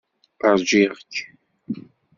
[0.53, 1.13] Ṛjiɣ-k.